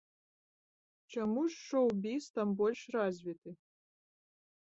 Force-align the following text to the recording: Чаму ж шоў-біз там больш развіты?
Чаму 1.15 1.43
ж 1.49 1.53
шоў-біз 1.67 2.23
там 2.39 2.55
больш 2.61 2.81
развіты? 2.97 3.49